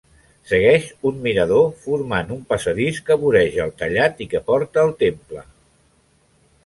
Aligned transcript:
Segueix 0.51 0.87
un 1.09 1.19
mirador 1.25 1.67
formant 1.83 2.33
un 2.37 2.41
passadís 2.53 3.01
que 3.11 3.19
voreja 3.25 3.61
el 3.69 3.75
tallat 3.83 4.25
i 4.27 4.31
que 4.33 4.43
porta 4.49 4.83
al 4.85 4.97
temple. 5.05 5.45